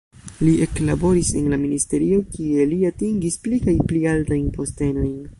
Li 0.45 0.51
eklaboris 0.65 1.27
en 1.41 1.49
la 1.53 1.59
ministerio, 1.65 2.21
kie 2.37 2.65
li 2.71 2.79
atingis 2.91 3.37
pli 3.43 3.59
kaj 3.67 3.77
pli 3.93 4.01
altajn 4.13 4.49
postenojn. 4.57 5.13